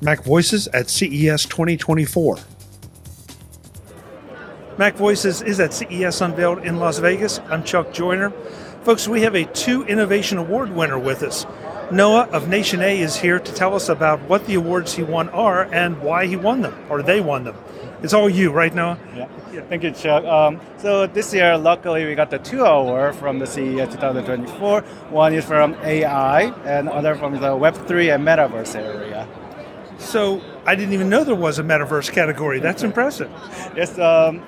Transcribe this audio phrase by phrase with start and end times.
[0.00, 2.38] Mac Voices at CES 2024.
[4.78, 7.40] Mac Voices is at CES Unveiled in Las Vegas.
[7.48, 8.30] I'm Chuck Joiner.
[8.84, 11.46] Folks, we have a two Innovation Award winner with us.
[11.90, 15.30] Noah of Nation A is here to tell us about what the awards he won
[15.30, 17.56] are and why he won them, or they won them.
[18.00, 19.00] It's all you, right, Noah?
[19.16, 19.28] Yeah.
[19.52, 19.62] yeah.
[19.62, 20.24] Thank you, Chuck.
[20.24, 24.82] Um, so this year, luckily, we got the two award from the CES 2024.
[25.10, 29.26] One is from AI, and other from the Web3 and Metaverse area.
[29.98, 32.60] So I didn't even know there was a Metaverse category.
[32.60, 33.30] That's impressive.
[33.76, 33.98] yes.
[33.98, 34.42] Um,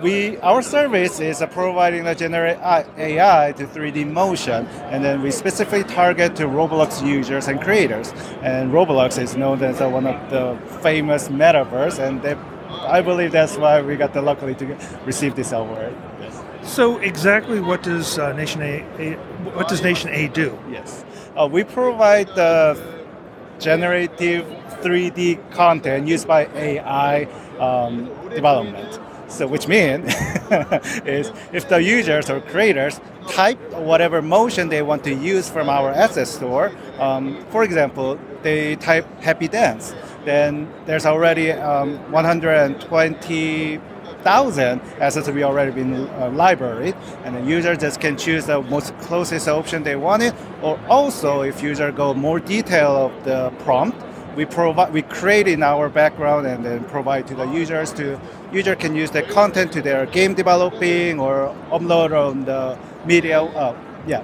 [0.00, 5.30] we our service is uh, providing the generate AI to 3D motion, and then we
[5.30, 8.12] specifically target to Roblox users and creators.
[8.42, 12.34] And Roblox is known as uh, one of the famous metaverse, and they,
[12.68, 15.94] I believe that's why we got the luckily to receive this award.
[16.20, 16.42] Yes.
[16.64, 19.14] So exactly what does uh, Nation A, A,
[19.54, 20.58] what does Nation A do?
[20.70, 21.04] Yes,
[21.36, 23.01] uh, we provide the
[23.62, 24.44] generative
[24.82, 27.24] 3D content used by AI
[27.58, 28.98] um, development.
[29.28, 30.12] So which means
[31.06, 35.90] is if the users or creators type whatever motion they want to use from our
[35.90, 39.94] asset store, um, for example, they type happy dance,
[40.26, 41.98] then there's already um,
[44.24, 48.96] 120,000 assets we already been uh, library, and the user just can choose the most
[48.98, 53.96] closest option they wanted, or also if user go more detail of the prompt,
[54.36, 58.18] we provide we create in our background and then provide to the users to
[58.50, 63.76] user can use the content to their game developing or upload on the media uh,
[64.06, 64.22] yeah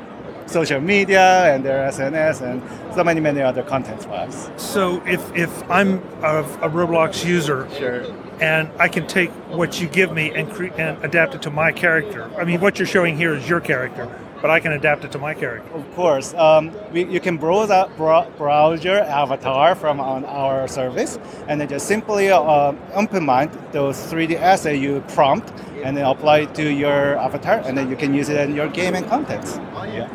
[0.49, 4.51] social media and their SNS and so many many other content files.
[4.57, 8.05] So if if I'm a, a Roblox user, sure.
[8.41, 11.73] and I can take what you give me and cre- and adapt it to my
[11.73, 12.31] character.
[12.39, 14.09] I mean, what you're showing here is your character
[14.41, 15.71] but I can adapt it to my character.
[15.73, 16.35] Of course.
[16.35, 21.69] Um, we, you can browse, out, browse your avatar from on our service and then
[21.69, 25.53] just simply uh, implement those 3D assets you prompt
[25.83, 28.69] and then apply it to your avatar and then you can use it in your
[28.69, 29.57] game and contents.
[29.57, 30.09] Yeah.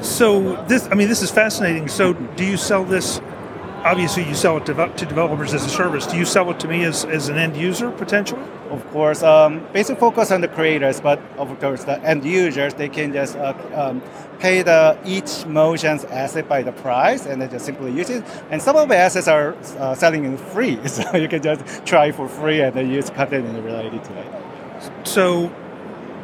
[0.00, 1.88] So this, I mean, this is fascinating.
[1.88, 3.20] So do you sell this
[3.84, 6.06] obviously you sell it to, to, developers as a service.
[6.06, 8.42] Do you sell it to me as, as an end user potentially?
[8.70, 12.88] Of course, um, basic focus on the creators, but of course the end users they
[12.88, 14.02] can just uh, um,
[14.38, 18.24] pay the each motion's asset by the price and they just simply use it.
[18.50, 22.12] And some of the assets are uh, selling in free, so you can just try
[22.12, 25.06] for free and then use content related to it.
[25.06, 25.52] So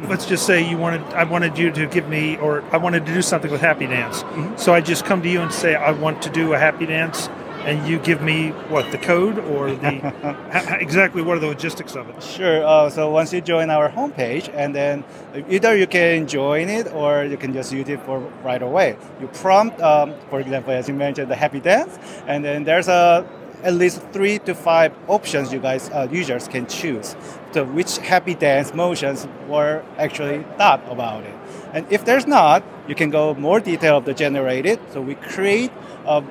[0.03, 3.13] let's just say you wanted I wanted you to give me or I wanted to
[3.13, 4.23] do something with Happy Dance.
[4.23, 4.57] Mm-hmm.
[4.57, 7.29] So I just come to you and say I want to do a Happy Dance
[7.67, 12.09] and you give me what the code or the exactly what are the logistics of
[12.09, 12.23] it?
[12.23, 15.03] Sure uh, so once you join our homepage and then
[15.49, 18.97] either you can join it or you can just use it for right away.
[19.19, 23.27] You prompt um, for example as you mentioned the happy dance and then there's a
[23.63, 27.17] at least three to five options you guys uh, users can choose.
[27.51, 31.35] So which happy dance motions were actually thought about it.
[31.73, 34.79] And if there's not you can go more detail of the generated.
[34.93, 35.71] So we create
[36.05, 36.23] a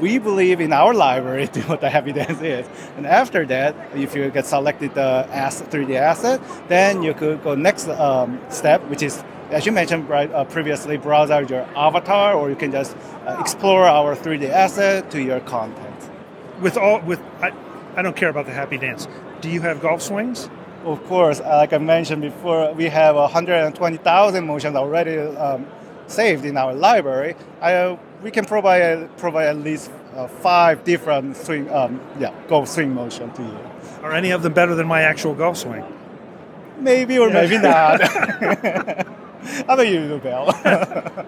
[0.00, 2.66] we believe in our library to what the happy dance is.
[2.96, 7.54] And after that, if you get selected the as 3D asset, then you could go
[7.54, 12.32] next um, step, which is as you mentioned right, uh, previously, browse out your avatar,
[12.32, 15.94] or you can just uh, explore our 3D asset to your content.
[16.60, 17.52] With all, with I,
[17.94, 19.06] I don't care about the happy dance.
[19.42, 20.48] Do you have golf swings?
[20.84, 25.66] Of course, uh, like I mentioned before, we have 120,000 motions already um,
[26.12, 27.34] saved in our library.
[27.60, 32.68] I, uh, we can provide provide at least uh, five different swing, um, yeah, golf
[32.68, 33.58] swing motion to you.
[34.02, 35.84] Are any of them better than my actual golf swing?
[36.78, 37.34] Maybe or yeah.
[37.34, 39.06] maybe not.
[39.66, 40.52] How about you, Bill?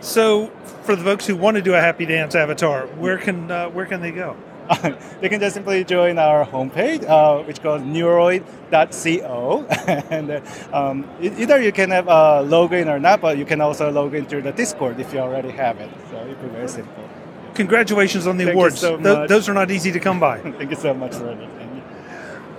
[0.00, 0.46] so,
[0.82, 3.84] for the folks who want to do a happy dance avatar, where can uh, where
[3.84, 4.36] can they go?
[5.20, 9.66] they can just simply join our homepage, uh, which called neuroid.co.
[10.10, 10.40] and uh,
[10.72, 14.26] um, either you can have a login or not, but you can also log in
[14.26, 15.90] through the Discord if you already have it.
[16.10, 17.08] So it'd be very simple.
[17.54, 18.78] Congratulations on the Thank awards.
[18.78, 20.38] So Th- those are not easy to come by.
[20.58, 21.48] Thank you so much, Randy.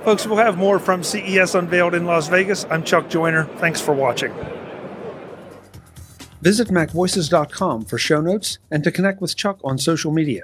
[0.03, 2.65] Folks, we'll have more from CES Unveiled in Las Vegas.
[2.69, 3.44] I'm Chuck Joiner.
[3.57, 4.33] Thanks for watching.
[6.42, 10.44] Visit MacVoices.com for show notes and to connect with Chuck on social media.